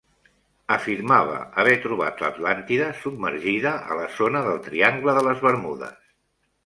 Afirmava 0.75 1.35
haver 1.63 1.75
trobat 1.83 2.23
l'Atlàntida 2.25 2.87
submergida 3.03 3.75
a 3.93 3.99
la 4.01 4.09
zona 4.17 4.43
del 4.49 4.59
Triangle 4.69 5.17
de 5.19 5.25
les 5.29 5.45
Bermudes. 5.49 6.01